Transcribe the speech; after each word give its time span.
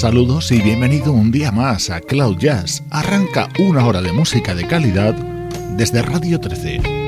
Saludos 0.00 0.50
y 0.50 0.62
bienvenido 0.62 1.12
un 1.12 1.30
día 1.30 1.52
más 1.52 1.90
a 1.90 2.00
Cloud 2.00 2.38
Jazz. 2.38 2.82
Arranca 2.88 3.50
una 3.58 3.86
hora 3.86 4.00
de 4.00 4.14
música 4.14 4.54
de 4.54 4.66
calidad 4.66 5.12
desde 5.76 6.00
Radio 6.00 6.40
13. 6.40 6.99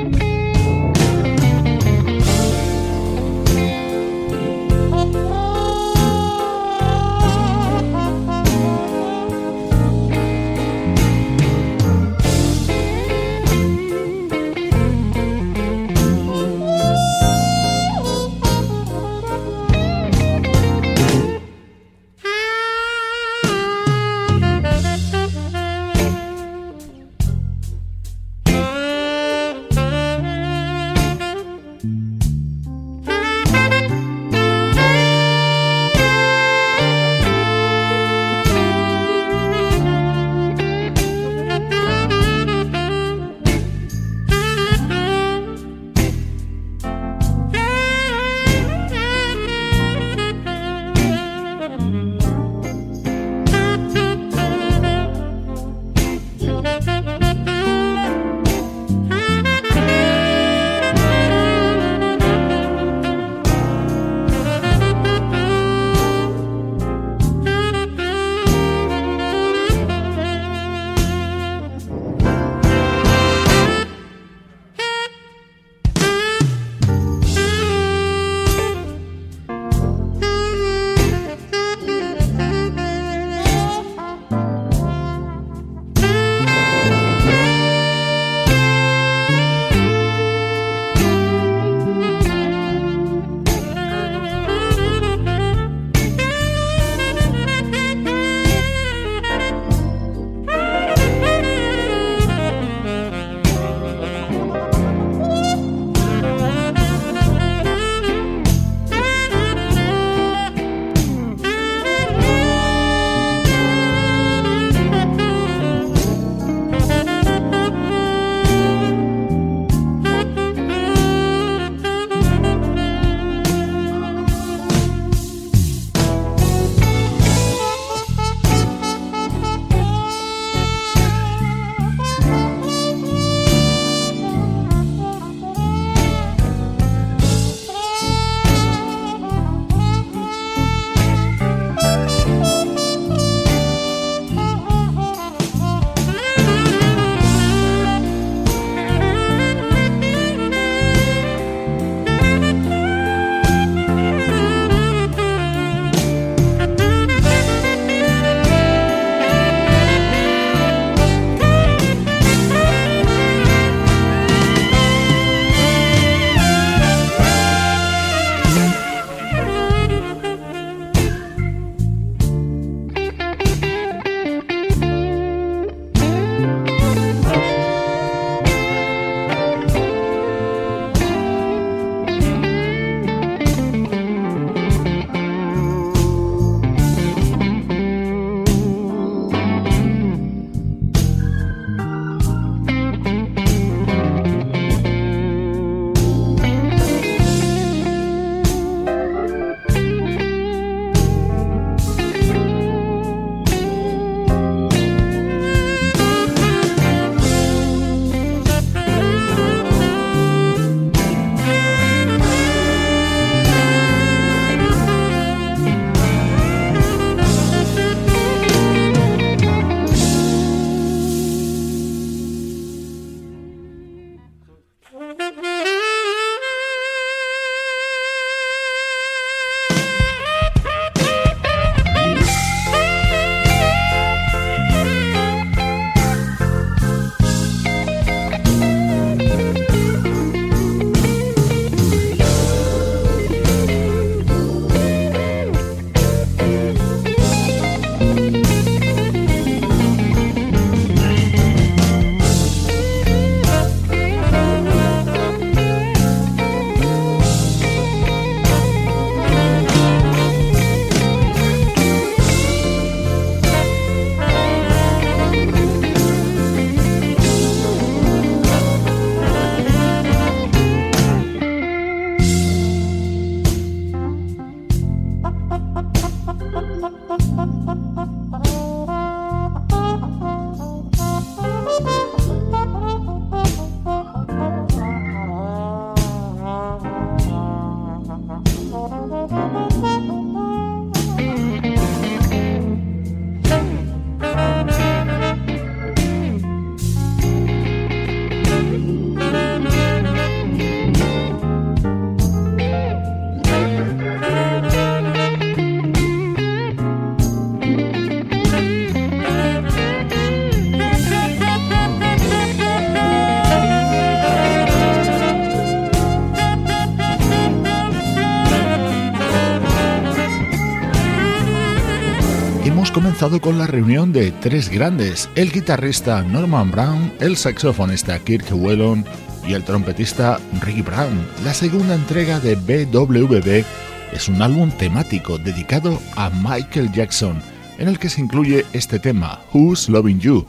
Con 323.23 323.57
la 323.57 323.69
reunión 323.69 324.13
de 324.13 324.33
tres 324.33 324.69
grandes, 324.69 325.31
el 325.37 325.53
guitarrista 325.53 326.23
Norman 326.23 326.73
Brown, 326.73 327.13
el 327.21 327.37
saxofonista 327.37 328.19
Kirk 328.19 328.47
Whelan 328.51 329.05
y 329.47 329.53
el 329.53 329.63
trompetista 329.63 330.41
Ricky 330.61 330.83
Brown. 330.83 331.25
La 331.45 331.55
segunda 331.55 331.95
entrega 331.95 332.41
de 332.41 332.57
BWB 332.57 333.65
es 334.13 334.29
un 334.29 334.43
álbum 334.43 334.73
temático 334.73 335.39
dedicado 335.39 336.01
a 336.17 336.31
Michael 336.31 336.91
Jackson, 336.91 337.41
en 337.79 337.87
el 337.87 338.01
que 338.01 338.09
se 338.09 338.21
incluye 338.21 338.67
este 338.73 338.99
tema, 338.99 339.41
Who's 339.53 339.89
Loving 339.89 340.19
You, 340.19 340.45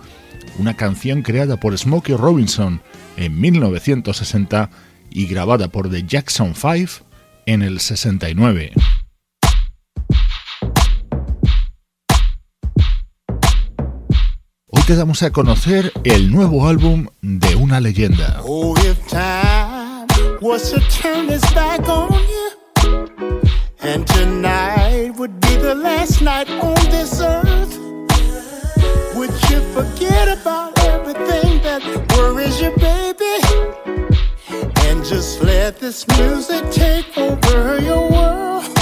una 0.57 0.75
canción 0.75 1.21
creada 1.21 1.57
por 1.59 1.77
Smokey 1.77 2.15
Robinson 2.15 2.81
en 3.17 3.39
1960 3.39 4.71
y 5.11 5.27
grabada 5.27 5.67
por 5.67 5.91
The 5.91 6.05
Jackson 6.07 6.55
5 6.55 7.05
en 7.45 7.61
el 7.61 7.79
69. 7.79 8.71
Te 14.85 14.95
damos 14.95 15.23
a 15.23 15.31
conocer 15.31 15.93
el 16.03 16.31
nuevo 16.31 16.67
álbum 16.67 17.07
de 17.21 17.55
una 17.55 17.79
leyenda. 17.79 18.41
Oh, 18.43 18.75
if 18.79 19.07
time 19.07 20.07
was 20.41 20.71
to 20.71 20.79
turn 21.01 21.29
its 21.29 21.49
back 21.53 21.87
on 21.87 22.11
you, 22.11 23.39
and 23.81 24.05
tonight 24.07 25.11
would 25.17 25.39
be 25.39 25.55
the 25.55 25.75
last 25.75 26.21
night 26.21 26.49
on 26.49 26.75
this 26.91 27.21
earth, 27.21 27.77
would 29.15 29.31
you 29.49 29.61
forget 29.73 30.27
about 30.27 30.77
everything 30.79 31.61
that 31.63 31.81
worries 32.17 32.59
you, 32.59 32.71
baby, 32.77 33.39
and 34.87 35.05
just 35.05 35.41
let 35.41 35.79
this 35.79 36.05
music 36.17 36.69
take 36.71 37.17
over 37.17 37.81
your 37.81 38.11
world? 38.11 38.72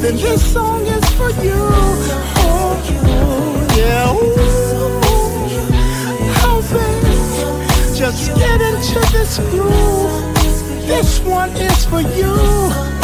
Then 0.00 0.16
this 0.16 0.52
song 0.52 0.86
is 0.86 1.04
for 1.10 1.30
you. 1.42 1.56
Oh, 2.38 2.76
yeah. 3.76 4.12
Ooh. 4.12 4.36
Oh, 6.48 6.60
baby, 6.72 7.98
just 7.98 8.34
get 8.36 8.60
into 8.60 9.00
this 9.12 9.38
groove. 9.50 10.34
This 10.86 11.20
one 11.20 11.50
is 11.56 11.84
for 11.86 12.00
you. 12.00 12.95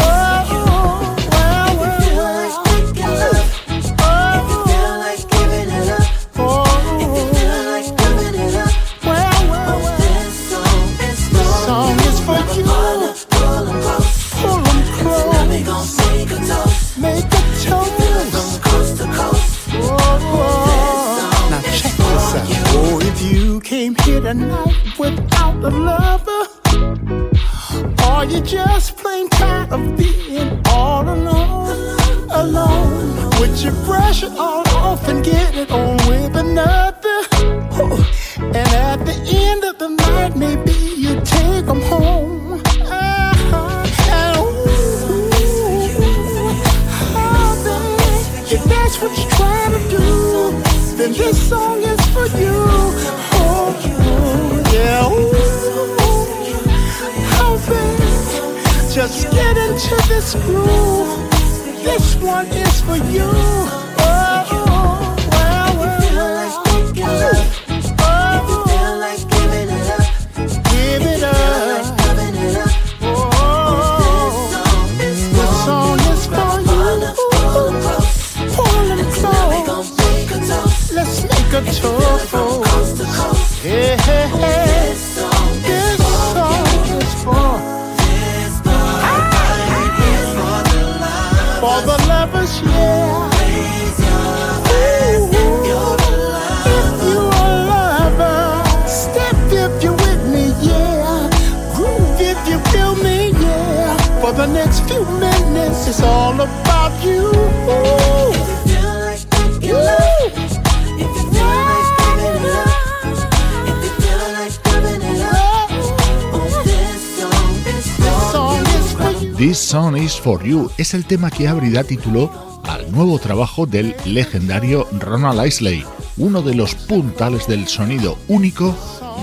This 119.36 119.58
Song 119.58 119.96
Is 119.96 120.20
For 120.20 120.44
You 120.44 120.70
es 120.78 120.94
el 120.94 121.04
tema 121.04 121.28
que 121.28 121.48
abrirá 121.48 121.82
título 121.82 122.60
al 122.62 122.92
nuevo 122.92 123.18
trabajo 123.18 123.66
del 123.66 123.96
legendario 124.04 124.86
Ronald 125.00 125.44
Isley, 125.44 125.84
uno 126.16 126.42
de 126.42 126.54
los 126.54 126.76
puntales 126.76 127.48
del 127.48 127.66
sonido 127.66 128.16
único 128.28 128.72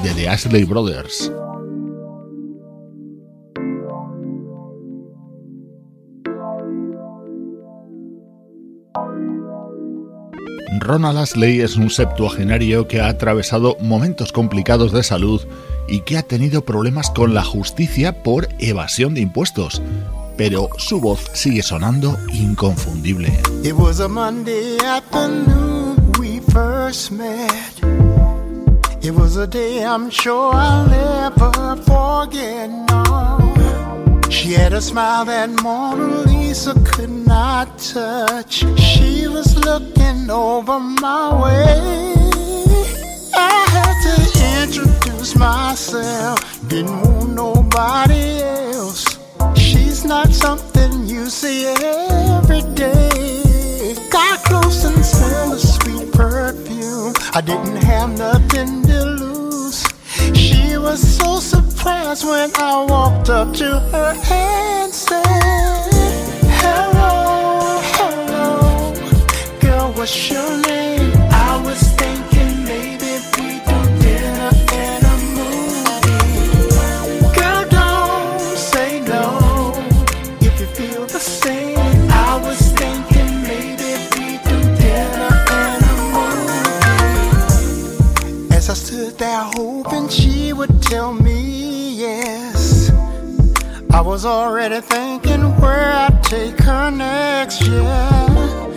de 0.04 0.14
The 0.14 0.34
Isley 0.34 0.66
Brothers. 0.66 1.32
Ronald 10.80 11.18
Ashley 11.18 11.62
es 11.62 11.76
un 11.76 11.90
septuagenario 11.90 12.88
que 12.88 13.02
ha 13.02 13.08
atravesado 13.10 13.78
momentos 13.80 14.32
complicados 14.32 14.92
de 14.92 15.04
salud 15.04 15.42
y 15.88 16.02
que 16.02 16.18
ha 16.18 16.24
tenido 16.24 16.64
problemas 16.64 17.10
con 17.10 17.34
la 17.34 17.44
justicia 17.44 18.24
por 18.24 18.48
evasión 18.60 19.14
de 19.14 19.22
impuestos, 19.22 19.82
pero 20.38 20.70
su 20.78 21.02
voz 21.02 21.20
sigue 21.34 21.64
sonando 21.64 22.18
inconfundible. 22.34 23.40
It 29.02 29.16
was 29.16 29.38
a 29.38 29.48
day 29.48 29.82
I'm 29.82 30.10
sure 30.12 30.54
I'll 30.54 30.86
never 30.86 31.78
forget. 31.84 33.49
She 34.40 34.54
had 34.54 34.72
a 34.72 34.80
smile 34.80 35.26
that 35.26 35.50
Mona 35.50 36.22
Lisa 36.22 36.74
could 36.86 37.10
not 37.10 37.78
touch. 37.78 38.64
She 38.80 39.28
was 39.28 39.58
looking 39.58 40.30
over 40.30 40.80
my 40.80 41.44
way. 41.44 42.14
I 43.36 43.66
had 43.76 43.96
to 44.08 44.16
introduce 44.64 45.36
myself, 45.36 46.40
didn't 46.70 47.02
want 47.02 47.34
nobody 47.34 48.42
else. 48.42 49.20
She's 49.58 50.06
not 50.06 50.32
something 50.32 51.06
you 51.06 51.26
see 51.30 51.66
every 51.66 52.62
day. 52.76 53.94
Got 54.10 54.40
close 54.46 54.86
and 54.86 55.04
smelled 55.06 55.56
a 55.56 55.60
sweet 55.60 56.14
perfume. 56.14 57.14
I 57.34 57.42
didn't 57.42 57.84
have 57.84 58.18
nothing 58.18 58.84
to 58.84 59.04
lose. 59.04 59.19
She 60.36 60.78
was 60.78 61.00
so 61.18 61.40
surprised 61.40 62.26
when 62.26 62.52
I 62.56 62.86
walked 62.88 63.30
up 63.30 63.54
to 63.56 63.80
her 63.92 64.14
and 64.32 64.94
said, 64.94 65.24
Hello, 66.62 67.80
hello, 67.96 68.94
girl, 69.60 69.92
what's 69.94 70.32
your 70.32 70.58
name? 70.62 71.19
Was 94.20 94.26
already 94.26 94.82
thinking 94.82 95.44
where 95.62 95.94
I'd 95.94 96.22
take 96.24 96.60
her 96.60 96.92
next, 96.92 97.66
yeah. 97.66 98.68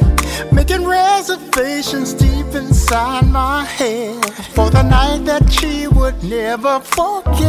Making 0.53 0.85
reservations 0.87 2.15
deep 2.15 2.55
inside 2.55 3.27
my 3.27 3.65
head 3.65 4.25
for 4.55 4.71
the 4.71 4.83
night 4.83 5.25
that 5.25 5.51
she 5.51 5.89
would 5.89 6.23
never 6.23 6.79
forget. 6.79 7.43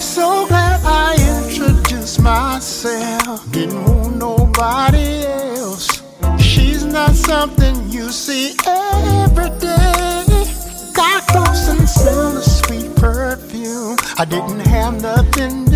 So 0.00 0.46
glad 0.46 0.80
I 0.84 1.16
introduced 1.34 2.22
myself, 2.22 3.50
didn't 3.50 3.84
want 3.84 4.14
nobody 4.14 5.26
else. 5.26 6.00
She's 6.38 6.84
not 6.84 7.16
something 7.16 7.90
you 7.90 8.12
see 8.12 8.54
every 8.68 9.50
day. 9.58 10.46
Got 10.94 11.26
close 11.26 11.66
and 11.66 11.88
smelled 11.88 12.36
the 12.36 12.42
sweet 12.42 12.94
perfume. 12.94 13.96
I 14.16 14.24
didn't 14.24 14.60
have 14.60 15.02
nothing. 15.02 15.69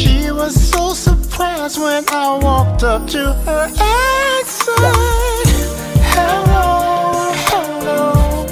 She 0.00 0.30
was 0.30 0.54
so 0.70 0.94
surprised 0.94 1.78
when 1.78 2.02
I 2.08 2.38
walked 2.42 2.82
up 2.84 3.06
to 3.08 3.34
her 3.44 3.64
and 3.68 4.46
said, 4.46 5.46
Hello, 6.14 7.32
hello, 7.50 8.46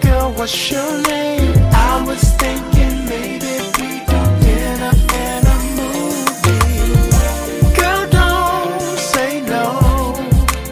girl, 0.00 0.32
what's 0.32 0.70
your 0.70 1.02
name? 1.02 1.52
I 1.90 2.02
was 2.06 2.22
thinking 2.42 3.04
maybe 3.04 3.52
we 3.76 3.88
do 4.12 4.20
dinner 4.40 4.94
and 5.26 5.44
a 5.54 5.58
movie. 5.78 6.96
Girl, 7.76 8.04
don't 8.08 8.98
say 9.12 9.42
no 9.42 9.64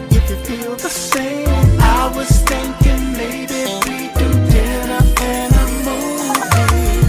if 0.09 0.23
you 0.31 0.37
feel 0.47 0.75
the 0.77 0.89
same. 0.89 1.47
I 1.79 2.11
was 2.15 2.29
thinking 2.51 3.03
maybe 3.21 3.61
we 3.85 3.97
do 4.17 4.29
dinner 4.49 5.03
and 5.35 5.53
a 5.63 5.65
movie. 5.87 7.01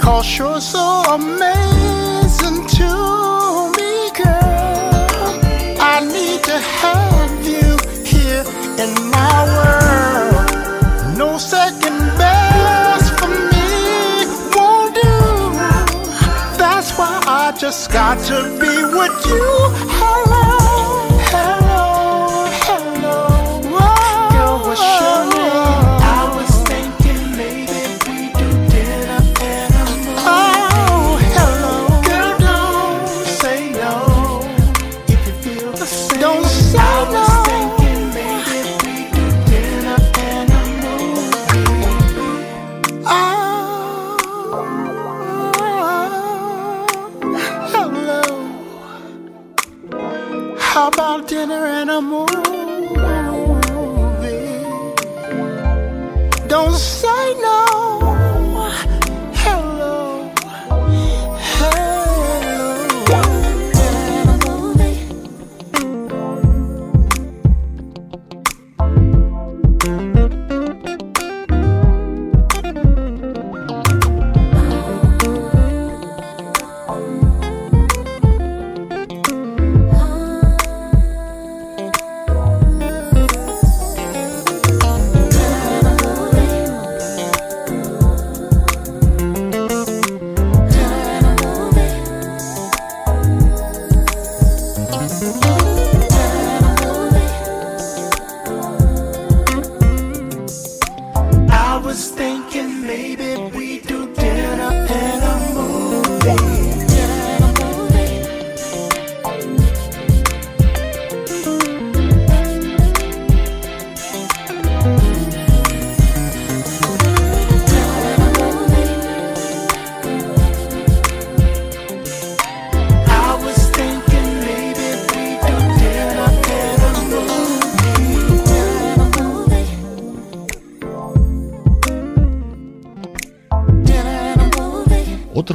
Cause 0.00 0.38
you're 0.38 0.62
so 0.62 1.02
amazing 1.10 1.69
just 17.70 17.92
got 17.92 18.18
to 18.26 18.42
be 18.58 18.82
with 18.98 19.26
you. 19.26 20.29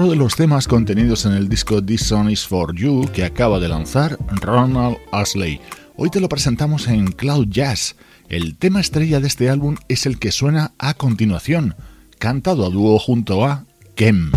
Otro 0.06 0.12
de 0.12 0.24
los 0.24 0.36
temas 0.36 0.68
contenidos 0.68 1.26
en 1.26 1.32
el 1.32 1.50
disco 1.50 1.84
This 1.84 2.02
Song 2.04 2.30
Is 2.30 2.46
For 2.46 2.76
You 2.76 3.10
que 3.12 3.26
acaba 3.26 3.60
de 3.60 3.68
lanzar 3.68 4.20
Ronald 4.40 4.98
Ashley. 5.12 5.60
Hoy 5.98 6.12
te 6.12 6.20
lo 6.20 6.30
presentamos 6.30 6.88
en 6.88 7.08
Cloud 7.08 7.48
Jazz. 7.50 7.96
El 8.30 8.56
tema 8.56 8.82
estrella 8.82 9.20
de 9.20 9.26
este 9.26 9.50
álbum 9.50 9.78
es 9.88 10.06
el 10.06 10.20
que 10.20 10.32
suena 10.32 10.74
a 10.78 10.94
continuación, 10.94 11.74
cantado 12.20 12.68
a 12.68 12.70
dúo 12.70 13.00
junto 13.00 13.46
a 13.46 13.66
Kem. 13.96 14.32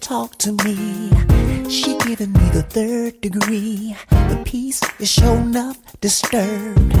Talk 0.00 0.38
to 0.38 0.52
me. 0.64 1.10
She 1.68 1.98
giving 2.06 2.32
me 2.32 2.48
the 2.52 2.62
third 2.62 3.20
degree. 3.20 3.94
The 4.08 4.40
peace 4.44 4.80
is 5.00 5.20
disturbed. 6.00 6.94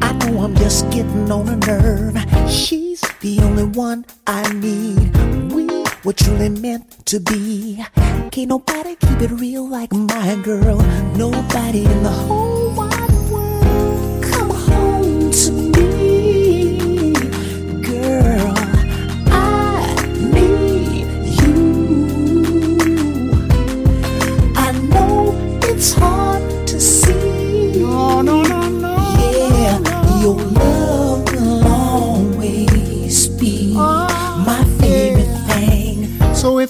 I 0.00 0.12
know 0.12 0.44
I'm 0.44 0.54
just 0.54 0.88
getting 0.90 1.30
on 1.30 1.48
a 1.48 1.56
nerve. 1.56 2.16
She's 2.48 3.02
the 3.22 3.38
only 3.40 3.62
one 3.62 4.04
I 4.26 4.52
need. 4.52 5.16
We 5.52 5.66
were 6.04 6.12
truly 6.12 6.48
meant 6.48 7.06
to 7.06 7.20
be. 7.20 7.84
Can't 8.32 8.48
nobody 8.48 8.96
keep 8.96 9.22
it 9.22 9.30
real 9.30 9.68
like 9.68 9.92
my 9.92 10.34
girl. 10.42 10.78
Nobody 11.16 11.84
in 11.84 12.02
the 12.02 12.10
whole 12.10 12.74
wide 12.74 13.12
world. 13.30 14.24
Come 14.24 14.50
home 14.50 15.30
to 15.30 15.52
me, 15.52 15.71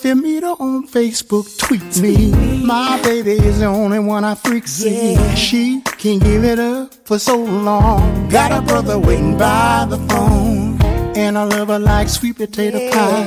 if 0.03 0.07
you 0.07 0.17
meet 0.17 0.43
her 0.43 0.57
on 0.59 0.85
Facebook, 0.89 1.47
tweet 1.59 2.01
me. 2.01 2.33
My 2.65 3.01
baby 3.03 3.35
is 3.35 3.61
the 3.61 3.67
only 3.67 4.01
one 4.01 4.25
I 4.25 4.35
freak 4.35 4.67
see. 4.67 5.13
Yeah. 5.13 5.35
She 5.37 5.81
can't 5.83 6.21
give 6.21 6.43
it 6.43 6.59
up 6.59 6.93
for 7.05 7.21
so 7.21 7.37
long. 7.37 8.29
Got 8.29 8.51
a 8.51 8.63
brother 8.63 8.99
waiting 8.99 9.39
by 9.39 9.87
the 9.89 9.99
phone. 10.09 10.83
And 11.17 11.39
I 11.39 11.45
love 11.45 11.69
her 11.69 11.79
like 11.79 12.09
sweet 12.09 12.37
potato 12.37 12.81
pie. 12.91 13.23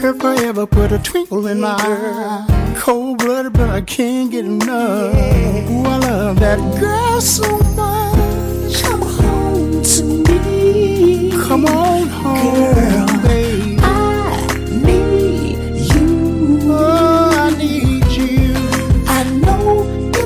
Her 0.00 0.14
forever 0.14 0.64
put 0.64 0.92
a 0.92 1.00
twinkle 1.00 1.48
in 1.48 1.60
my 1.60 1.74
eye. 1.76 2.74
Cold 2.76 3.18
blooded, 3.18 3.54
but 3.54 3.68
I 3.68 3.80
can't 3.80 4.30
get 4.30 4.44
enough. 4.44 5.12
Ooh, 5.12 5.86
I 5.86 5.96
love 5.98 6.38
that 6.38 6.60
girl 6.78 7.20
so 7.20 7.58
much. 7.74 8.80
Come 8.80 9.02
home 9.02 9.82
to 9.82 10.02
me. 10.04 11.32
Come 11.32 11.66
on 11.66 12.06
home, 12.06 12.74
Girl. 12.74 13.15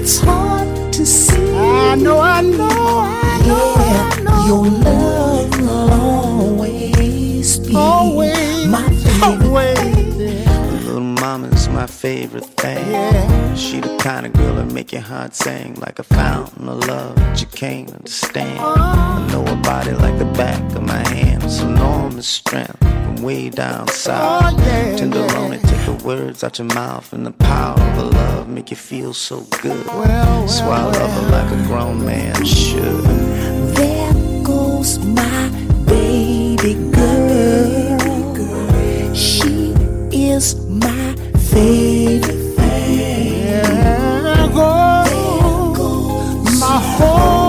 it's 0.00 0.18
hard 0.18 0.92
to 0.94 1.04
see. 1.04 1.54
I 1.56 1.94
know, 1.94 2.18
I 2.20 2.40
know, 2.40 2.68
I 2.68 3.46
know. 3.46 3.74
Yeah, 3.76 4.10
I 4.12 4.20
know. 4.22 4.46
your 4.46 4.66
love 4.66 5.60
will 5.60 5.92
always 5.92 7.58
be 7.58 7.74
always. 7.74 8.66
my 8.66 8.88
favorite 8.88 9.76
thing. 10.16 10.86
Little 10.86 11.00
mama's 11.00 11.68
my 11.68 11.86
favorite 11.86 12.46
thing. 12.46 12.90
Yeah. 12.90 13.54
She 13.54 13.80
the 13.80 13.96
kind 13.98 14.24
of 14.26 14.32
girl 14.32 14.54
that 14.54 14.72
make 14.72 14.92
your 14.92 15.02
heart 15.02 15.34
sing 15.34 15.74
like 15.74 15.98
a 15.98 16.04
fountain 16.04 16.68
of 16.68 16.86
love 16.86 17.16
that 17.16 17.40
you 17.40 17.46
can't 17.48 17.92
understand. 17.92 18.58
Oh. 18.58 18.74
I 18.78 19.28
know 19.30 19.44
her 19.44 19.62
body 19.62 19.92
like 19.92 20.18
the 20.18 20.32
back 20.42 20.62
of 20.74 20.82
my 20.82 21.06
hand. 21.08 21.44
It's 21.44 21.60
enormous 21.60 22.26
strength 22.26 22.89
way 23.22 23.50
down 23.50 23.86
south. 23.88 24.54
Oh, 24.56 24.62
yeah, 24.64 24.96
Tender 24.96 25.20
yeah. 25.20 25.56
take 25.58 25.84
the 25.86 25.92
words 26.04 26.42
out 26.42 26.58
your 26.58 26.66
mouth, 26.68 27.12
and 27.12 27.24
the 27.26 27.30
power 27.32 27.78
of 27.80 28.12
love 28.14 28.48
make 28.48 28.70
you 28.70 28.76
feel 28.76 29.12
so 29.14 29.40
good. 29.62 29.86
Well, 29.86 29.98
well, 30.00 30.48
so 30.48 30.64
I 30.64 30.68
well. 30.68 30.90
love 30.92 31.10
her 31.10 31.28
like 31.30 31.52
a 31.52 31.56
grown 31.66 32.04
man 32.04 32.44
should. 32.44 33.04
There 33.76 34.12
goes 34.42 34.98
my 34.98 35.48
baby 35.86 36.74
girl. 36.92 37.98
She 39.14 39.74
is 40.12 40.54
my 40.66 41.14
favorite. 41.52 42.56
There 42.56 44.48
goes 44.48 45.10
my 46.60 46.78
whole. 46.96 47.39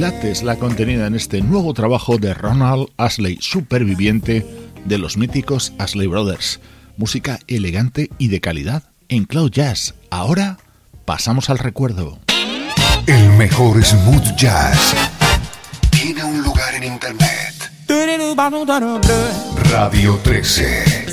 La 0.00 0.56
contenida 0.56 1.06
en 1.06 1.14
este 1.14 1.42
nuevo 1.42 1.74
trabajo 1.74 2.16
de 2.16 2.32
Ronald 2.32 2.88
Ashley, 2.96 3.36
superviviente 3.42 4.46
de 4.86 4.96
los 4.96 5.18
míticos 5.18 5.74
Ashley 5.78 6.06
Brothers. 6.06 6.58
Música 6.96 7.38
elegante 7.48 8.08
y 8.16 8.28
de 8.28 8.40
calidad 8.40 8.84
en 9.10 9.26
Cloud 9.26 9.50
Jazz. 9.50 9.94
Ahora 10.08 10.56
pasamos 11.04 11.50
al 11.50 11.58
recuerdo. 11.58 12.18
El 13.06 13.28
mejor 13.32 13.84
smooth 13.84 14.36
jazz 14.36 14.94
tiene 15.90 16.24
un 16.24 16.40
lugar 16.44 16.74
en 16.76 16.84
internet. 16.84 17.70
Radio 19.70 20.18
13. 20.22 21.04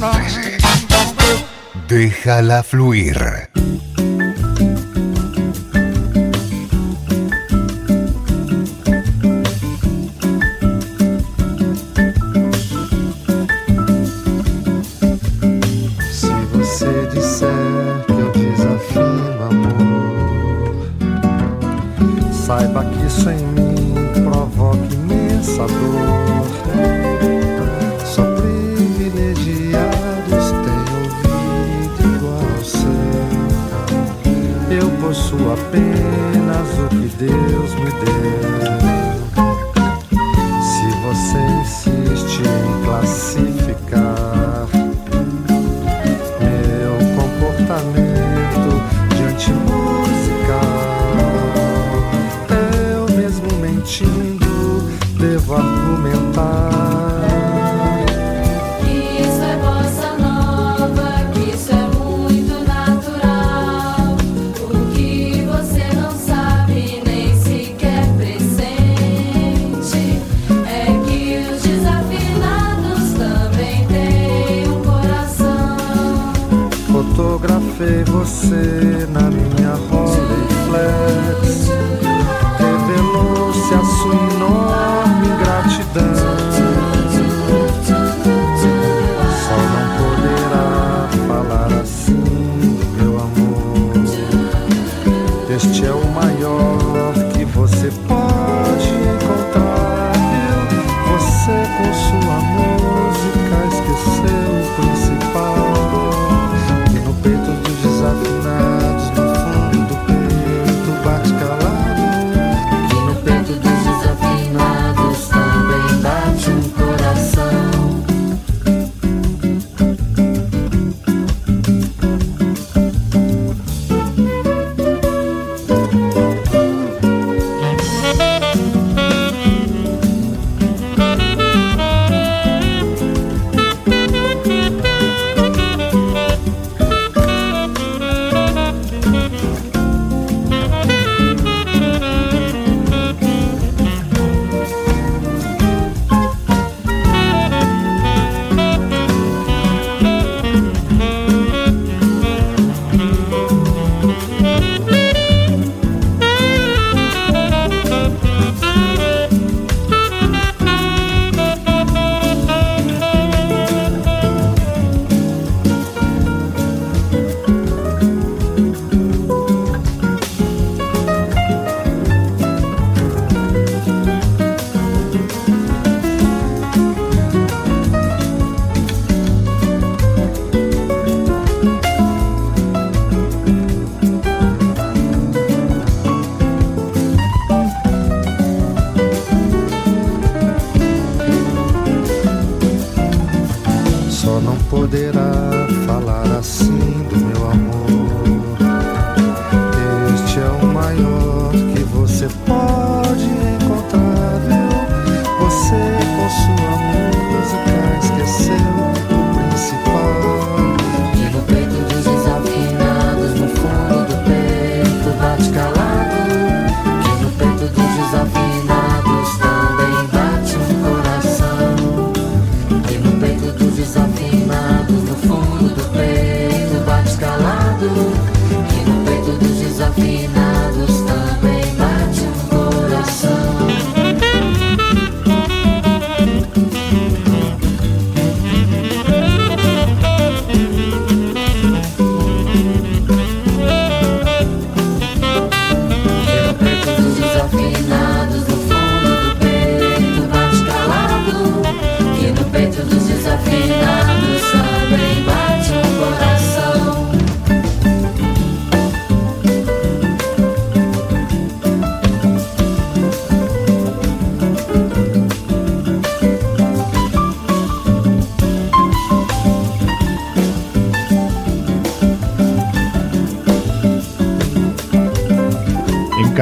13. 0.00 0.58
Déjala 1.86 2.64
fluir. 2.64 3.16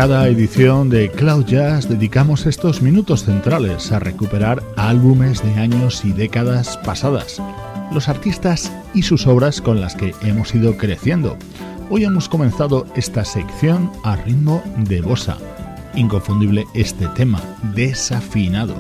Cada 0.05 0.29
edición 0.29 0.91
de 0.91 1.11
Cloud 1.11 1.47
Jazz 1.47 1.89
dedicamos 1.89 2.45
estos 2.45 2.83
minutos 2.83 3.25
centrales 3.25 3.91
a 3.91 3.99
recuperar 3.99 4.63
álbumes 4.77 5.43
de 5.43 5.55
años 5.55 6.05
y 6.05 6.13
décadas 6.13 6.77
pasadas, 6.85 7.41
los 7.91 8.11
artistas 8.11 8.71
y 8.93 9.01
sus 9.01 9.27
obras 9.27 9.63
con 9.63 9.81
las 9.81 9.95
que 9.97 10.15
hemos 10.21 10.55
ido 10.55 10.77
creciendo. 10.77 11.39
Hoy 11.89 12.05
hemos 12.05 12.29
comenzado 12.29 12.87
esta 12.95 13.25
sección 13.25 13.91
a 14.03 14.17
ritmo 14.17 14.63
de 14.77 15.01
bossa. 15.01 15.39
Inconfundible 15.95 16.67
este 16.75 17.07
tema, 17.17 17.41
desafinado, 17.75 18.75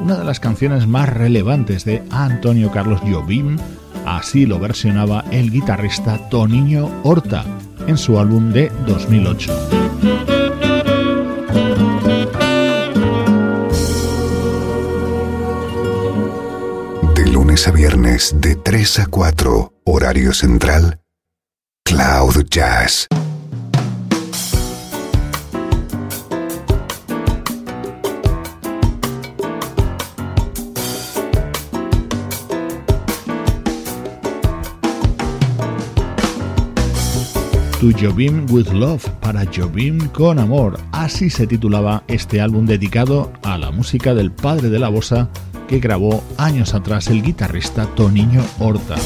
una 0.00 0.16
de 0.16 0.24
las 0.24 0.40
canciones 0.40 0.86
más 0.86 1.10
relevantes 1.10 1.84
de 1.84 2.02
Antonio 2.10 2.70
Carlos 2.70 3.02
Jobim, 3.02 3.58
así 4.06 4.46
lo 4.46 4.58
versionaba 4.58 5.22
el 5.32 5.50
guitarrista 5.50 6.30
Toniño 6.30 6.88
Horta 7.02 7.44
en 7.86 7.98
su 7.98 8.18
álbum 8.18 8.54
de 8.54 8.72
2008. 8.86 9.81
A 17.52 17.70
viernes 17.70 18.34
de 18.38 18.56
3 18.56 19.00
a 19.00 19.06
4, 19.06 19.74
horario 19.84 20.32
central, 20.32 21.00
Cloud 21.84 22.46
Jazz. 22.48 23.06
To 37.80 37.90
Jobim 38.00 38.46
with 38.50 38.68
Love, 38.68 39.06
para 39.20 39.44
Jobim 39.44 40.08
con 40.08 40.38
amor. 40.38 40.80
Así 40.90 41.28
se 41.28 41.46
titulaba 41.46 42.02
este 42.08 42.40
álbum 42.40 42.64
dedicado 42.64 43.30
a 43.42 43.58
la 43.58 43.70
música 43.70 44.14
del 44.14 44.32
padre 44.32 44.70
de 44.70 44.78
la 44.78 44.88
bossa 44.88 45.28
que 45.72 45.80
grabó 45.80 46.22
años 46.36 46.74
atrás 46.74 47.08
el 47.08 47.22
guitarrista 47.22 47.86
Toniño 47.94 48.44
Horta. 48.58 48.96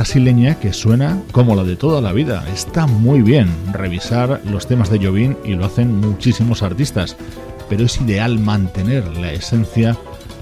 brasileña 0.00 0.58
que 0.58 0.72
suena 0.72 1.22
como 1.30 1.54
la 1.54 1.62
de 1.62 1.76
toda 1.76 2.00
la 2.00 2.14
vida. 2.14 2.42
Está 2.54 2.86
muy 2.86 3.20
bien 3.20 3.50
revisar 3.74 4.40
los 4.46 4.66
temas 4.66 4.88
de 4.88 4.98
Jobim 4.98 5.36
y 5.44 5.52
lo 5.52 5.66
hacen 5.66 5.94
muchísimos 6.00 6.62
artistas, 6.62 7.18
pero 7.68 7.84
es 7.84 8.00
ideal 8.00 8.38
mantener 8.38 9.06
la 9.18 9.30
esencia 9.30 9.98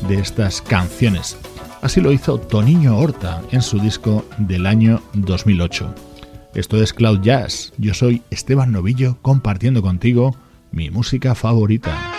de 0.08 0.20
estas 0.20 0.62
canciones. 0.62 1.36
Así 1.82 2.00
lo 2.00 2.12
hizo 2.12 2.38
Toniño 2.38 2.96
Horta 2.96 3.42
en 3.50 3.62
su 3.62 3.80
disco 3.80 4.24
del 4.38 4.64
año 4.64 5.02
2008. 5.14 5.92
Esto 6.54 6.80
es 6.80 6.92
Cloud 6.92 7.22
Jazz. 7.22 7.72
Yo 7.78 7.94
soy 7.94 8.22
Esteban 8.30 8.70
Novillo 8.70 9.18
compartiendo 9.22 9.82
contigo 9.82 10.36
mi 10.70 10.88
música 10.90 11.34
favorita. 11.34 12.17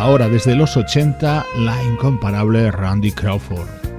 Ahora 0.00 0.30
desde 0.30 0.56
los 0.56 0.78
80, 0.78 1.44
la 1.58 1.82
incomparable 1.82 2.70
Randy 2.70 3.12
Crawford. 3.12 3.89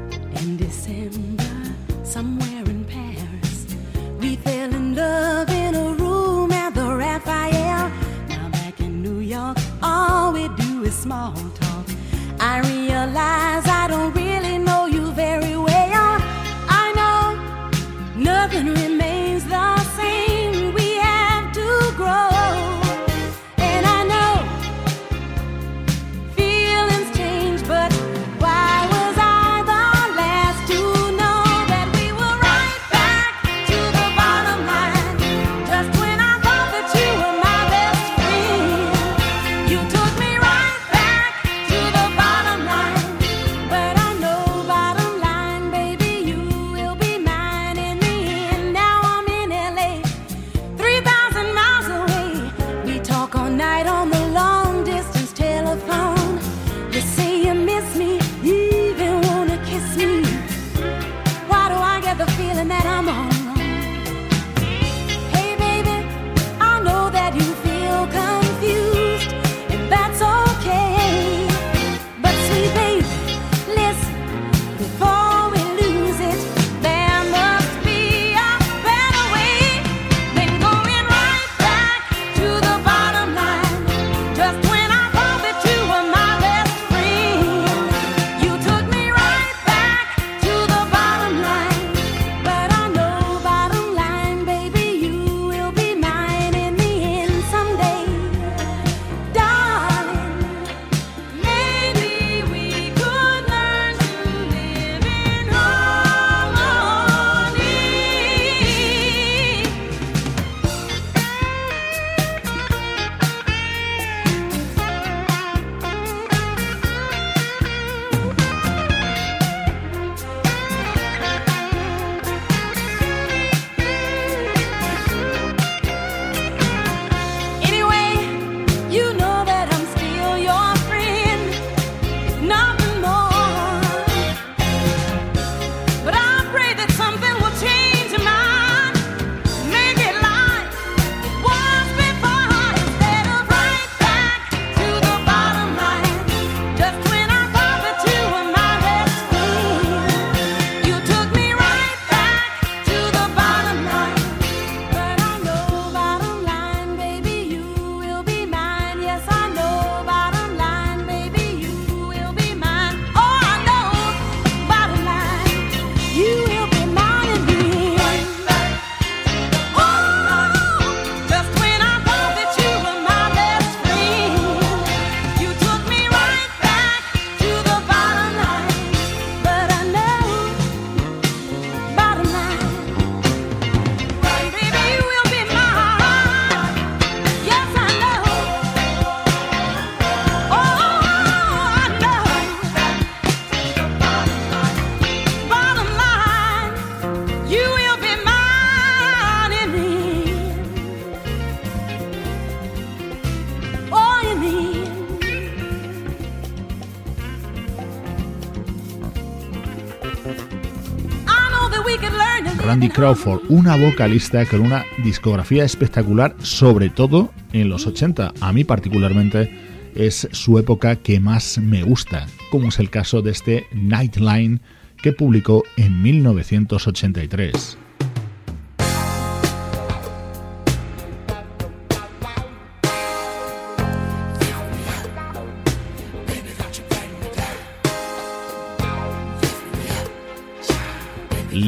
Cindy 212.82 212.96
Crawford, 212.96 213.42
una 213.50 213.76
vocalista 213.76 214.44
con 214.48 214.62
una 214.62 214.84
discografía 215.04 215.64
espectacular, 215.64 216.36
sobre 216.40 216.90
todo 216.90 217.32
en 217.54 217.70
los 217.70 217.86
80. 217.86 218.34
A 218.42 218.54
mí 218.54 218.64
particularmente 218.64 219.52
es 219.94 220.28
su 220.32 220.58
época 220.58 220.96
que 220.96 221.20
más 221.20 221.60
me 221.60 221.84
gusta, 221.84 222.26
como 222.50 222.70
es 222.70 222.80
el 222.80 222.90
caso 222.90 223.22
de 223.22 223.30
este 223.30 223.68
Nightline 223.72 224.62
que 225.04 225.14
publicó 225.14 225.64
en 225.78 226.02
1983. 226.02 227.78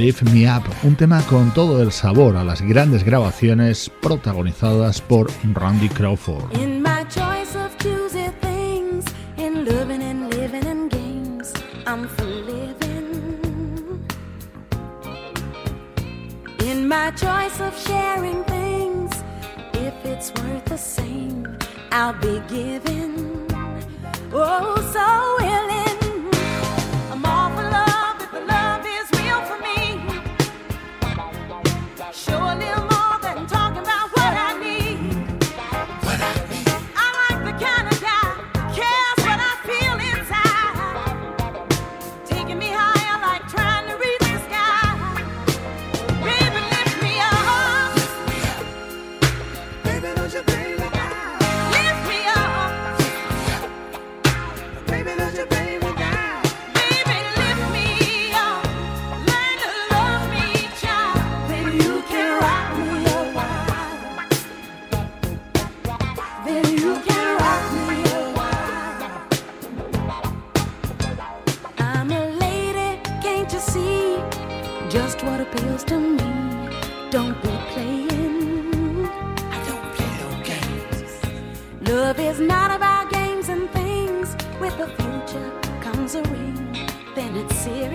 Lift 0.03 0.23
Me 0.23 0.53
Up, 0.53 0.63
un 0.83 0.97
tema 0.97 1.21
con 1.27 1.53
todo 1.53 1.81
el 1.81 1.93
sabor 1.93 2.35
a 2.35 2.43
las 2.43 2.61
grandes 2.61 3.05
grabaciones 3.05 3.89
protagonizadas 4.01 4.99
por 4.99 5.31
Randy 5.53 5.87
Crawford. 5.87 6.51
my 16.85 17.09
choice 17.11 17.61
of 17.61 17.73
sharing 17.87 18.43
things. 18.43 19.11
If 19.73 19.93
it's 20.05 20.33
worth 20.35 20.65
the 20.65 20.77
same, 20.77 21.57
I'll 21.93 22.13
be 22.19 22.41
giving. 22.49 23.47
Oh, 24.33 24.75
so. 24.91 25.42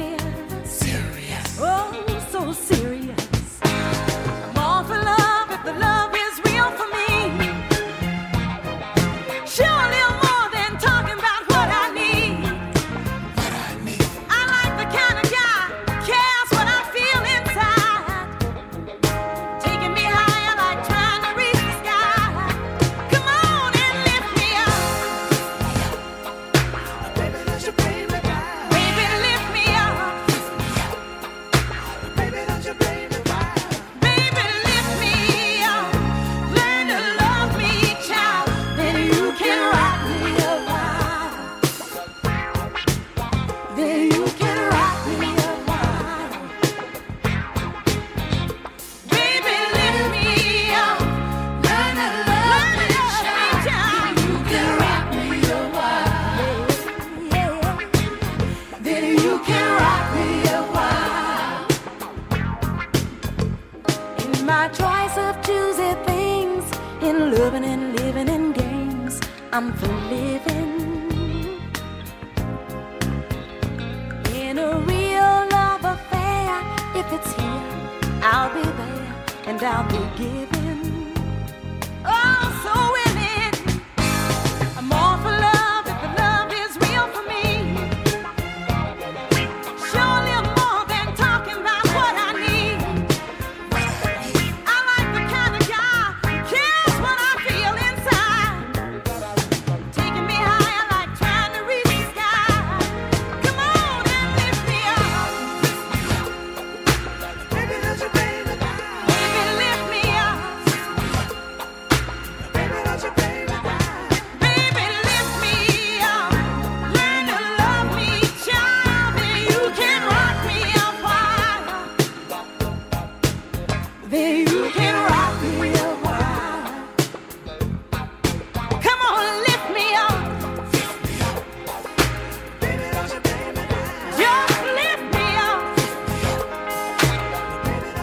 here. 0.08 0.47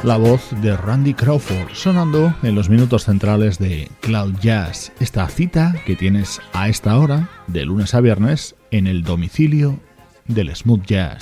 la 0.05 0.17
voz 0.17 0.51
de 0.61 0.77
Randy 0.77 1.15
Crawford 1.15 1.73
sonando 1.73 2.35
en 2.43 2.53
los 2.53 2.69
minutos 2.69 3.05
centrales 3.05 3.57
de 3.57 3.89
Cloud 4.01 4.35
Jazz, 4.39 4.91
esta 4.99 5.27
cita 5.27 5.73
que 5.85 5.95
tienes 5.95 6.41
a 6.53 6.69
esta 6.69 6.99
hora, 6.99 7.29
de 7.47 7.65
lunes 7.65 7.95
a 7.95 8.01
viernes, 8.01 8.55
en 8.69 8.85
el 8.85 9.03
domicilio 9.03 9.79
del 10.27 10.55
smooth 10.55 10.85
jazz. 10.85 11.17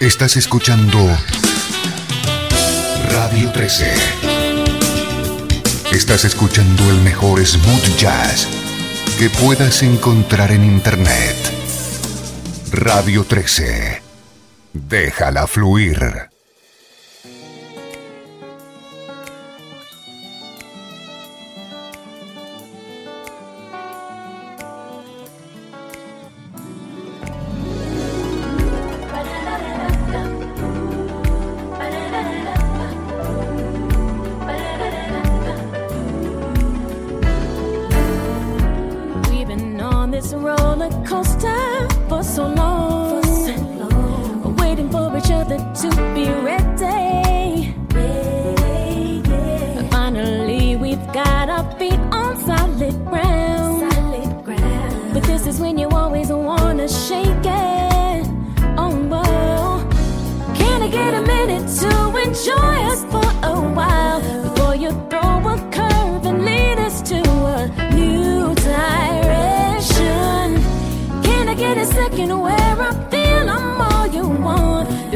Estás 0.00 0.36
escuchando 0.36 0.98
Radio 3.12 3.50
13. 3.50 3.94
Estás 5.92 6.26
escuchando 6.26 6.90
el 6.90 7.00
mejor 7.02 7.44
smooth 7.44 7.96
jazz 7.96 8.46
que 9.18 9.30
puedas 9.30 9.82
encontrar 9.82 10.52
en 10.52 10.64
Internet. 10.64 11.36
Radio 12.72 13.24
13. 13.24 14.02
Déjala 14.74 15.46
fluir. 15.46 16.31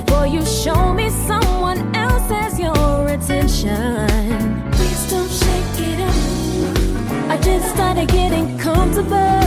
before 0.06 0.26
you 0.26 0.44
show 0.44 0.92
me 0.94 1.08
someone 1.10 1.94
else 1.94 2.28
has 2.30 2.58
your 2.58 3.06
attention. 3.08 4.70
Please 4.72 5.10
don't 5.10 5.30
shake 5.30 5.88
it 5.88 6.00
up. 6.00 7.30
I 7.30 7.36
just 7.38 7.68
started 7.74 8.08
getting 8.08 8.58
comfortable. 8.58 9.42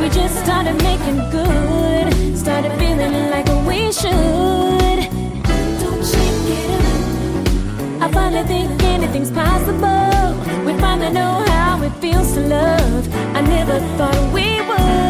We 0.00 0.08
just 0.08 0.36
started 0.44 0.76
making 0.82 1.18
good. 1.30 2.36
Started 2.36 2.72
feeling 2.78 3.30
like 3.30 3.46
we 3.68 3.92
should. 3.92 5.00
Don't 5.82 6.04
shake 6.12 6.46
it 6.58 6.70
up. 6.80 8.02
I 8.02 8.10
finally 8.12 8.46
think 8.46 8.82
anything's 8.82 9.30
possible. 9.30 10.34
We 10.64 10.72
finally 10.80 11.12
know 11.12 11.44
how 11.48 11.82
it 11.82 11.92
feels 12.00 12.32
to 12.34 12.40
love. 12.40 13.14
I 13.36 13.40
never 13.42 13.78
thought 13.96 14.32
we 14.32 14.60
would. 14.62 15.09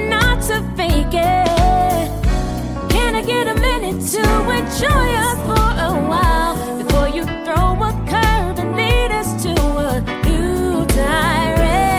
I 3.21 3.23
get 3.23 3.47
a 3.47 3.53
minute 3.53 4.01
to 4.13 4.19
enjoy 4.49 5.07
us 5.27 5.37
for 5.45 5.69
a 5.85 5.93
while 6.09 6.55
before 6.81 7.07
you 7.07 7.23
throw 7.45 7.77
a 7.83 7.91
curve 8.09 8.57
and 8.57 8.75
lead 8.75 9.11
us 9.11 9.43
to 9.43 9.51
a 9.51 10.01
new 10.25 10.83
direction? 10.87 11.93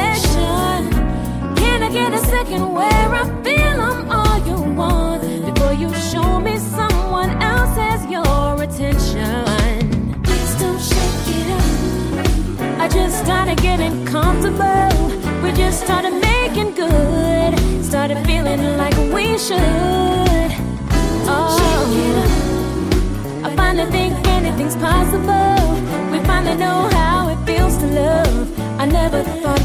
Can 1.54 1.84
I 1.84 1.90
get 1.92 2.12
a 2.12 2.18
second 2.26 2.72
where 2.74 3.08
I 3.22 3.24
feel 3.44 3.80
I'm 3.80 4.10
all 4.10 4.38
you 4.48 4.74
want 4.74 5.22
before 5.54 5.74
you 5.74 5.94
show 5.94 6.40
me 6.40 6.58
someone 6.58 7.30
else 7.40 7.76
has 7.76 8.04
your 8.10 8.60
attention? 8.60 10.20
Please 10.24 10.54
don't 10.56 10.80
shake 10.80 11.28
it 11.38 11.48
up. 11.52 12.80
I 12.80 12.88
just 12.88 13.22
started 13.24 13.58
getting 13.62 14.04
comfortable. 14.06 14.90
We 15.40 15.52
just 15.52 15.84
started 15.84 16.14
making 16.14 16.74
good. 16.74 17.84
Started 17.84 18.26
feeling 18.26 18.76
like 18.76 18.96
we 19.14 19.38
should. 19.38 20.21
Finally 23.72 23.90
think 23.90 24.28
anything's 24.28 24.76
possible. 24.76 25.80
We 26.12 26.18
finally 26.26 26.56
know 26.56 26.90
how 26.92 27.30
it 27.30 27.38
feels 27.46 27.78
to 27.78 27.86
love. 27.86 28.60
I 28.78 28.84
never 28.84 29.22
thought 29.22 29.61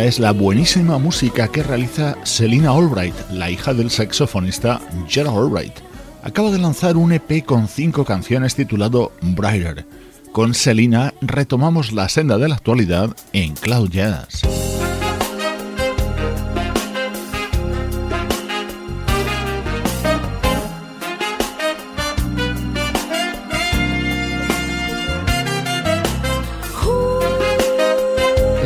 Es 0.00 0.18
la 0.18 0.32
buenísima 0.32 0.96
música 0.96 1.48
que 1.48 1.62
realiza 1.62 2.16
Selina 2.24 2.70
Albright, 2.70 3.14
la 3.32 3.50
hija 3.50 3.74
del 3.74 3.90
saxofonista 3.90 4.80
Gerald 5.06 5.36
Albright. 5.36 5.74
Acaba 6.22 6.50
de 6.50 6.58
lanzar 6.58 6.96
un 6.96 7.12
EP 7.12 7.44
con 7.44 7.68
cinco 7.68 8.06
canciones 8.06 8.54
titulado 8.54 9.12
Brighter. 9.20 9.84
Con 10.32 10.54
Selina 10.54 11.12
retomamos 11.20 11.92
la 11.92 12.08
senda 12.08 12.38
de 12.38 12.48
la 12.48 12.54
actualidad 12.54 13.14
en 13.34 13.54
Cloud 13.54 13.90
Jazz. 13.90 14.59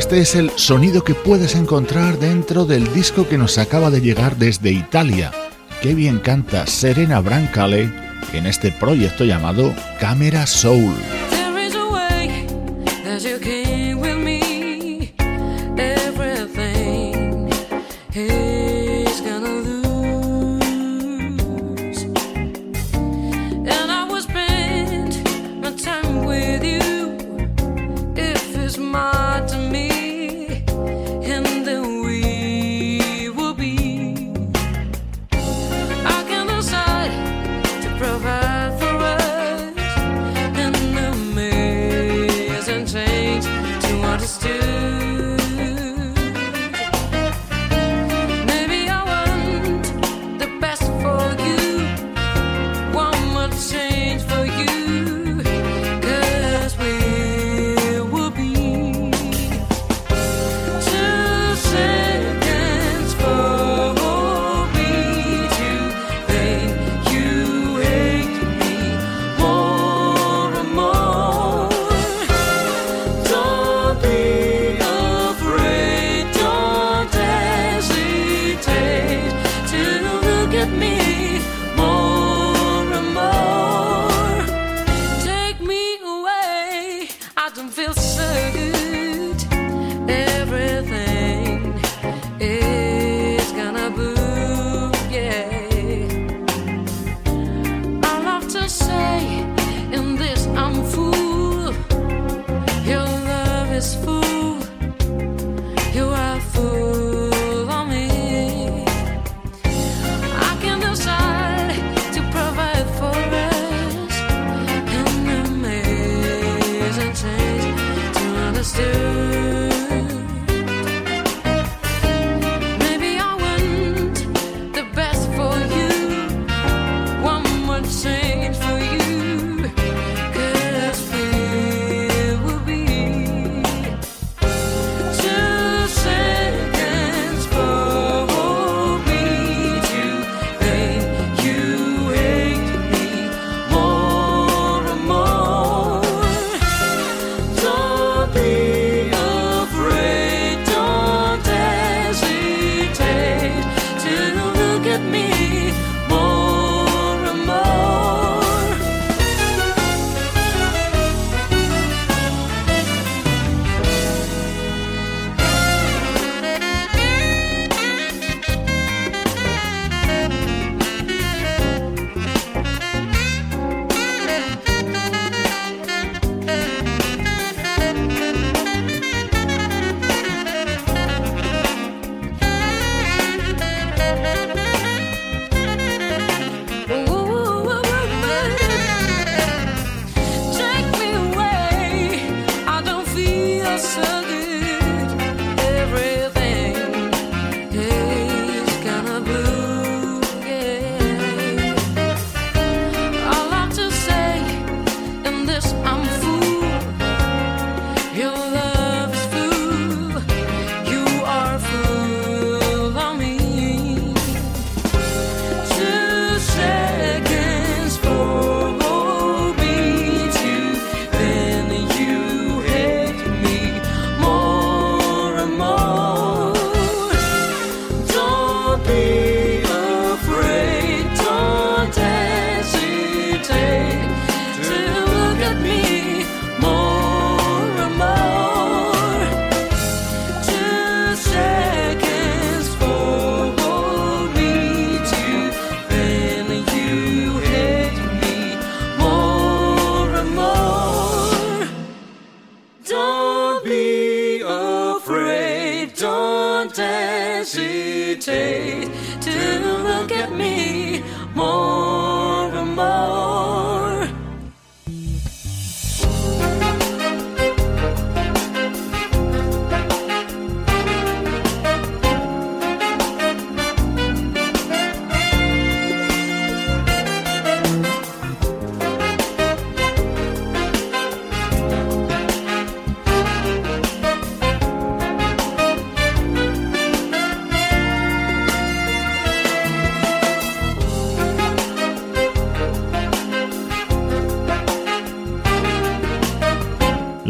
Este 0.05 0.21
es 0.21 0.35
el 0.35 0.51
sonido 0.57 1.03
que 1.03 1.15
puedes 1.15 1.55
encontrar 1.55 2.19
dentro 2.19 2.67
del 2.67 2.93
disco 2.93 3.27
que 3.27 3.39
nos 3.39 3.57
acaba 3.57 3.89
de 3.89 4.03
llegar 4.03 4.37
desde 4.37 4.71
Italia. 4.71 5.33
Qué 5.81 5.95
bien 5.95 6.19
canta 6.19 6.67
Serena 6.67 7.21
Brancale 7.21 7.91
en 8.35 8.45
este 8.45 8.71
proyecto 8.71 9.25
llamado 9.25 9.73
Camera 9.99 10.47
Soul. 10.47 10.93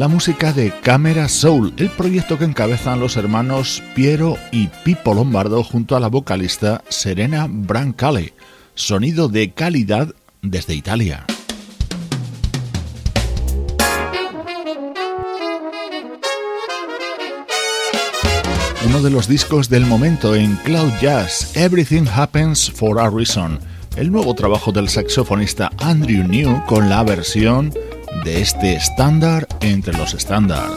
La 0.04 0.08
música 0.08 0.52
de 0.52 0.70
Camera 0.82 1.30
Soul, 1.30 1.72
el 1.78 1.88
proyecto 1.88 2.36
que 2.36 2.44
encabezan 2.44 3.00
los 3.00 3.16
hermanos 3.16 3.82
Piero 3.94 4.36
y 4.52 4.66
Pippo 4.84 5.14
Lombardo 5.14 5.64
junto 5.64 5.96
a 5.96 6.00
la 6.00 6.08
vocalista 6.08 6.84
Serena 6.90 7.46
Brancale. 7.48 8.34
Sonido 8.74 9.30
de 9.30 9.52
calidad 9.52 10.14
desde 10.42 10.74
Italia. 10.74 11.24
Uno 18.86 19.00
de 19.00 19.10
los 19.10 19.26
discos 19.26 19.70
del 19.70 19.86
momento 19.86 20.34
en 20.34 20.56
Cloud 20.56 20.92
Jazz, 21.00 21.56
Everything 21.56 22.04
Happens 22.14 22.70
for 22.70 23.00
a 23.00 23.08
Reason, 23.08 23.58
el 23.96 24.12
nuevo 24.12 24.34
trabajo 24.34 24.70
del 24.70 24.90
saxofonista 24.90 25.70
Andrew 25.78 26.28
New 26.28 26.62
con 26.66 26.90
la 26.90 27.02
versión 27.04 27.72
de 28.22 28.40
este 28.40 28.74
estándar 28.74 29.46
entre 29.60 29.92
los 29.94 30.14
estándar. 30.14 30.70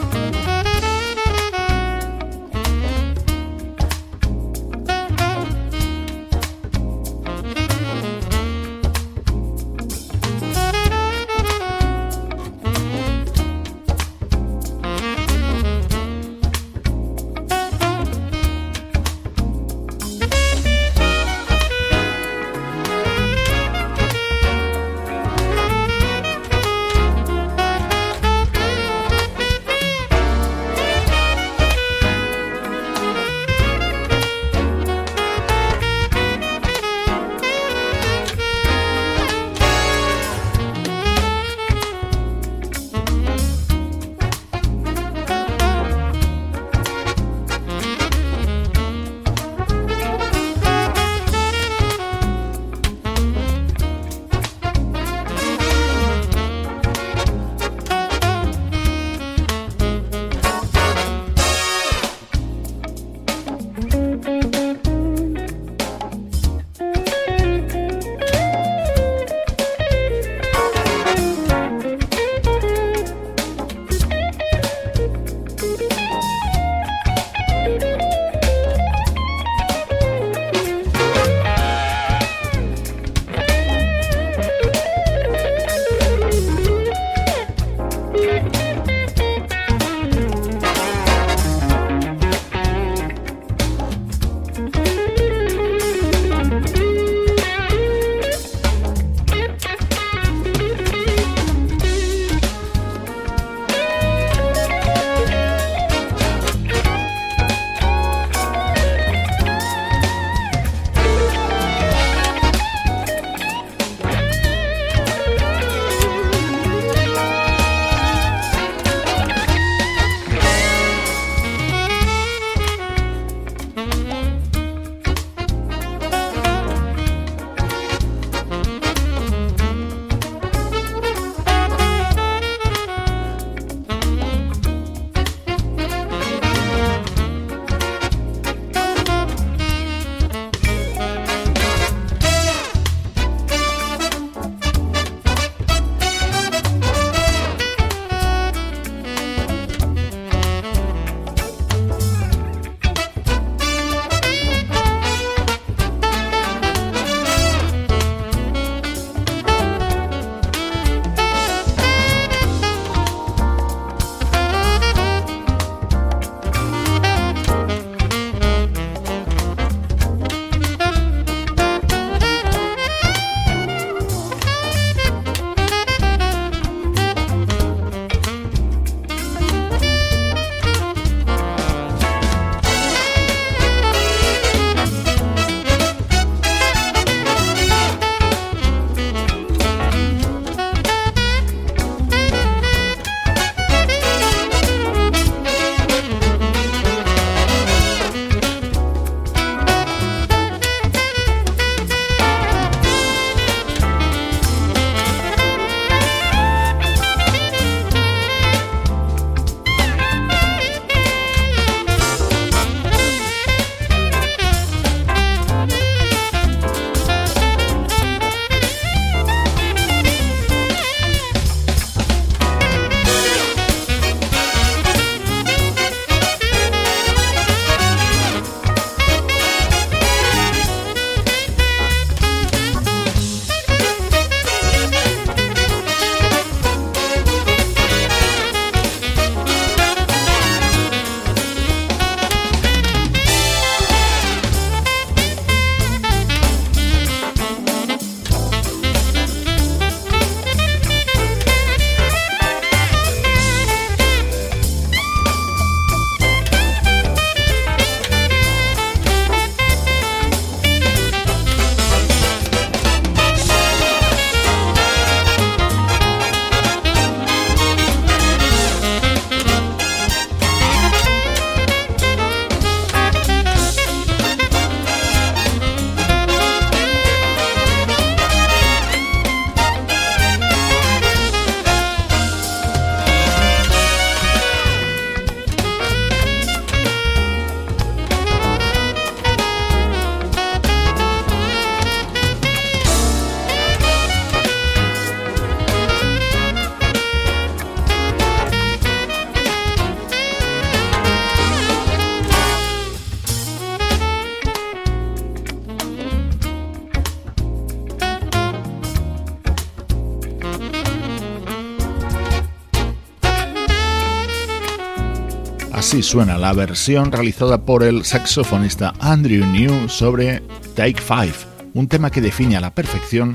Así 315.98 316.10
suena 316.10 316.38
la 316.38 316.52
versión 316.52 317.10
realizada 317.10 317.64
por 317.64 317.82
el 317.82 318.04
saxofonista 318.04 318.94
Andrew 319.00 319.44
New 319.44 319.88
sobre 319.88 320.44
Take 320.76 321.02
Five, 321.02 321.34
un 321.74 321.88
tema 321.88 322.08
que 322.08 322.20
define 322.20 322.56
a 322.56 322.60
la 322.60 322.72
perfección 322.72 323.34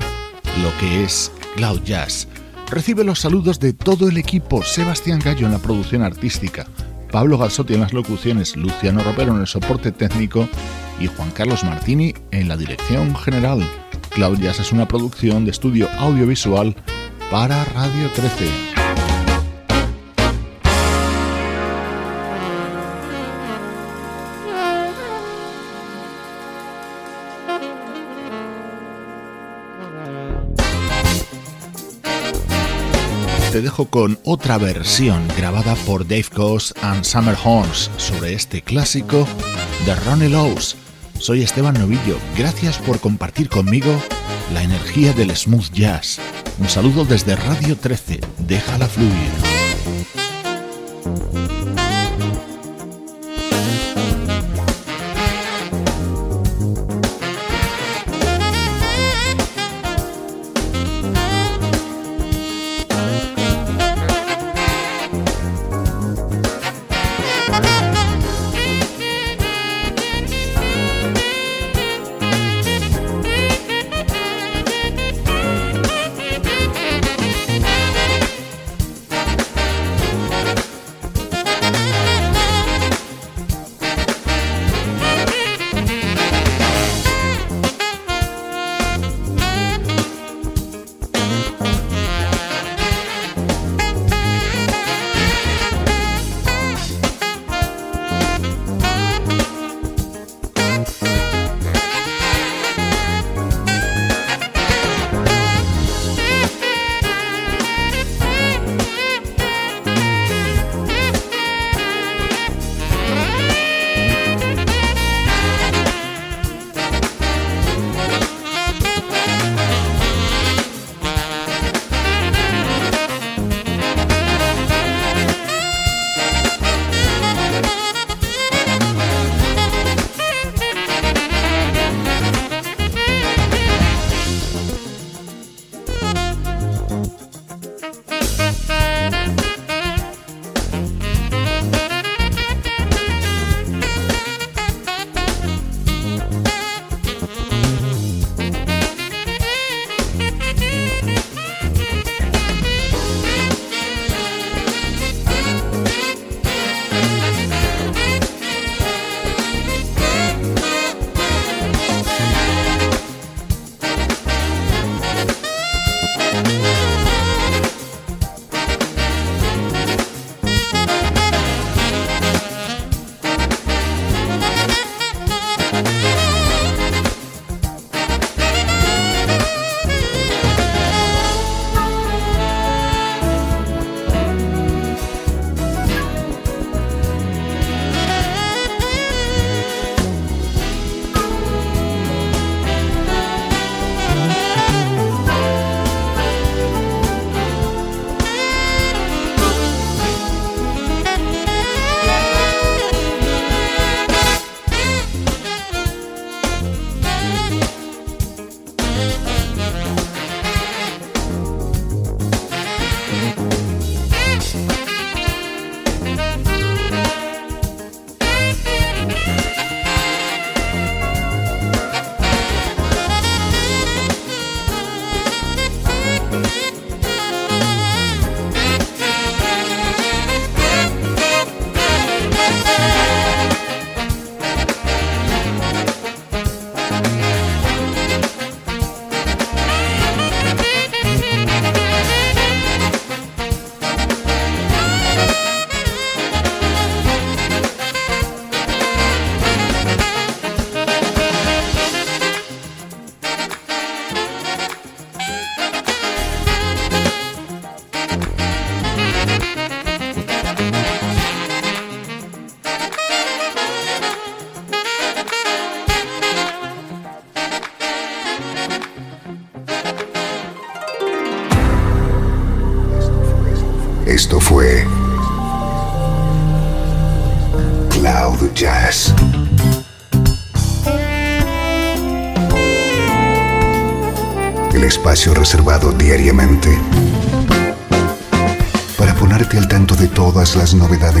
lo 0.62 0.78
que 0.80 1.04
es 1.04 1.30
cloud 1.56 1.82
jazz. 1.82 2.26
Recibe 2.70 3.04
los 3.04 3.20
saludos 3.20 3.60
de 3.60 3.74
todo 3.74 4.08
el 4.08 4.16
equipo, 4.16 4.62
Sebastián 4.62 5.20
Gallo 5.22 5.44
en 5.44 5.52
la 5.52 5.58
producción 5.58 6.00
artística, 6.00 6.66
Pablo 7.12 7.36
Gasotti 7.36 7.74
en 7.74 7.82
las 7.82 7.92
locuciones, 7.92 8.56
Luciano 8.56 9.04
Ropero 9.04 9.34
en 9.34 9.42
el 9.42 9.46
soporte 9.46 9.92
técnico 9.92 10.48
y 10.98 11.08
Juan 11.08 11.32
Carlos 11.32 11.64
Martini 11.64 12.14
en 12.30 12.48
la 12.48 12.56
dirección 12.56 13.14
general. 13.14 13.62
Cloud 14.08 14.38
Jazz 14.38 14.60
es 14.60 14.72
una 14.72 14.88
producción 14.88 15.44
de 15.44 15.50
estudio 15.50 15.86
audiovisual 15.98 16.74
para 17.30 17.62
Radio 17.74 18.08
13. 18.14 18.73
Te 33.54 33.62
dejo 33.62 33.84
con 33.84 34.18
otra 34.24 34.58
versión 34.58 35.28
grabada 35.36 35.76
por 35.86 36.08
Dave 36.08 36.26
Coase 36.34 36.74
and 36.82 37.04
Summer 37.04 37.36
Horns 37.44 37.88
sobre 37.98 38.34
este 38.34 38.62
clásico 38.62 39.28
de 39.86 39.94
Ronnie 39.94 40.28
Lowes. 40.28 40.74
Soy 41.20 41.42
Esteban 41.42 41.74
Novillo, 41.74 42.18
gracias 42.36 42.78
por 42.78 42.98
compartir 42.98 43.48
conmigo 43.48 43.94
la 44.52 44.64
energía 44.64 45.12
del 45.12 45.36
smooth 45.36 45.70
jazz. 45.72 46.18
Un 46.58 46.68
saludo 46.68 47.04
desde 47.04 47.36
Radio 47.36 47.76
13, 47.76 48.22
déjala 48.38 48.88
fluir. 48.88 49.30